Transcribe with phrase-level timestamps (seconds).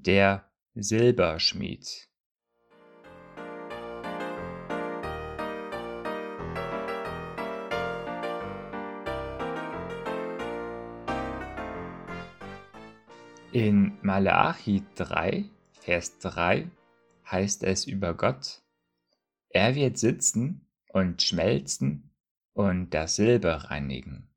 [0.00, 2.08] Der Silberschmied
[13.50, 16.70] In Malachi 3, Vers 3
[17.28, 18.62] heißt es über Gott,
[19.48, 22.14] er wird sitzen und schmelzen
[22.52, 24.30] und das Silber reinigen.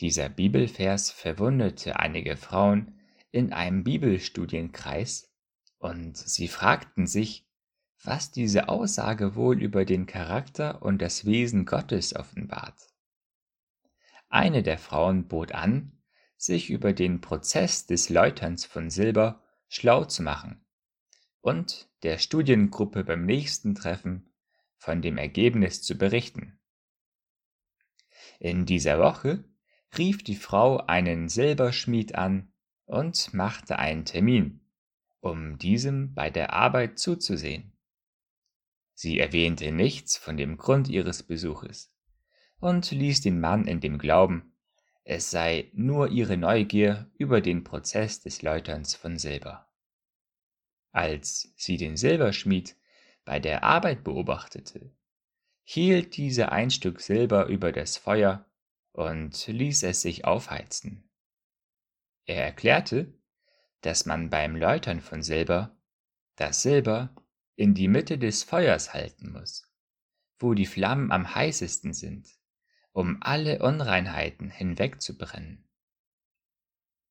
[0.00, 2.96] Dieser Bibelvers verwunderte einige Frauen
[3.30, 5.32] in einem Bibelstudienkreis
[5.78, 7.46] und sie fragten sich,
[8.02, 12.80] was diese Aussage wohl über den Charakter und das Wesen Gottes offenbart.
[14.28, 16.00] Eine der Frauen bot an,
[16.36, 20.64] sich über den Prozess des Läuterns von Silber schlau zu machen
[21.40, 24.32] und der Studiengruppe beim nächsten Treffen
[24.76, 26.58] von dem Ergebnis zu berichten.
[28.38, 29.44] In dieser Woche
[29.98, 32.52] rief die Frau einen Silberschmied an
[32.90, 34.60] und machte einen Termin,
[35.20, 37.72] um diesem bei der Arbeit zuzusehen.
[38.94, 41.94] Sie erwähnte nichts von dem Grund ihres Besuches
[42.58, 44.52] und ließ den Mann in dem Glauben,
[45.04, 49.68] es sei nur ihre Neugier über den Prozess des Läuterns von Silber.
[50.90, 52.76] Als sie den Silberschmied
[53.24, 54.90] bei der Arbeit beobachtete,
[55.62, 58.44] hielt dieser ein Stück Silber über das Feuer
[58.92, 61.09] und ließ es sich aufheizen.
[62.30, 63.12] Er erklärte,
[63.80, 65.76] dass man beim Läutern von Silber
[66.36, 67.12] das Silber
[67.56, 69.68] in die Mitte des Feuers halten muss,
[70.38, 72.28] wo die Flammen am heißesten sind
[72.92, 75.68] um alle Unreinheiten hinwegzubrennen.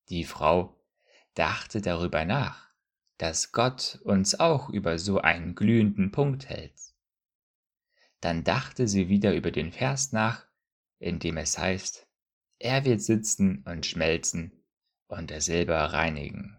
[0.08, 0.82] Die Frau
[1.34, 2.70] dachte darüber nach,
[3.18, 6.80] dass Gott uns auch über so einen glühenden Punkt hält.
[8.22, 10.46] Dann dachte sie wieder über den Vers nach,
[10.98, 12.06] in dem es heißt,
[12.58, 14.59] er wird sitzen und schmelzen
[15.10, 16.58] und der Silber reinigen.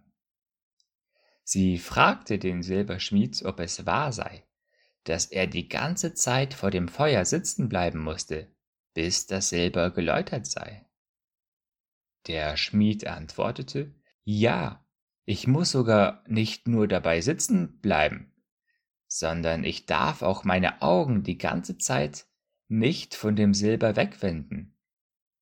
[1.43, 4.45] Sie fragte den Silberschmied, ob es wahr sei,
[5.03, 8.55] dass er die ganze Zeit vor dem Feuer sitzen bleiben musste,
[8.93, 10.85] bis das Silber geläutert sei.
[12.27, 14.85] Der Schmied antwortete, Ja,
[15.25, 18.33] ich muss sogar nicht nur dabei sitzen bleiben,
[19.07, 22.27] sondern ich darf auch meine Augen die ganze Zeit
[22.67, 24.77] nicht von dem Silber wegwenden,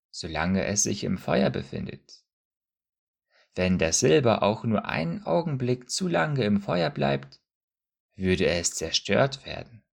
[0.09, 2.23] solange es sich im Feuer befindet.
[3.55, 7.41] Wenn das Silber auch nur einen Augenblick zu lange im Feuer bleibt,
[8.15, 9.83] würde es zerstört werden.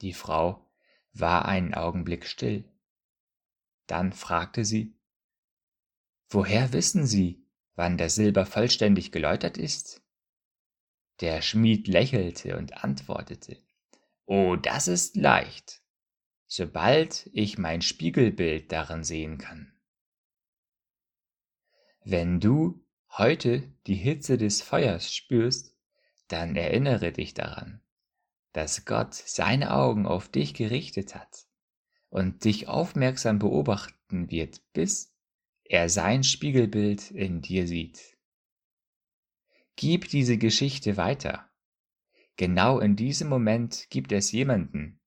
[0.00, 0.66] Die Frau
[1.12, 2.64] war einen Augenblick still.
[3.86, 4.94] Dann fragte sie,
[6.28, 7.46] Woher wissen Sie,
[7.76, 10.02] wann das Silber vollständig geläutert ist?
[11.20, 13.62] Der Schmied lächelte und antwortete,
[14.26, 15.82] Oh, das ist leicht,
[16.46, 19.75] sobald ich mein Spiegelbild darin sehen kann.
[22.08, 22.86] Wenn du
[23.18, 25.74] heute die Hitze des Feuers spürst,
[26.28, 27.80] dann erinnere dich daran,
[28.52, 31.48] dass Gott seine Augen auf dich gerichtet hat
[32.08, 35.16] und dich aufmerksam beobachten wird, bis
[35.64, 38.16] er sein Spiegelbild in dir sieht.
[39.74, 41.50] Gib diese Geschichte weiter.
[42.36, 45.00] Genau in diesem Moment gibt es jemanden,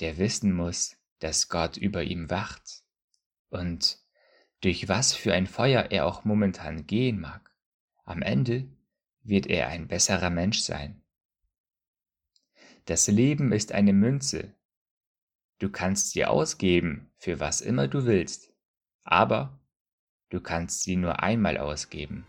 [0.00, 2.84] der wissen muss, dass Gott über ihm wacht
[3.48, 4.01] und
[4.62, 7.54] durch was für ein Feuer er auch momentan gehen mag.
[8.04, 8.68] Am Ende
[9.22, 11.02] wird er ein besserer Mensch sein.
[12.86, 14.54] Das Leben ist eine Münze.
[15.58, 18.52] Du kannst sie ausgeben, für was immer du willst,
[19.04, 19.60] aber
[20.30, 22.26] du kannst sie nur einmal ausgeben.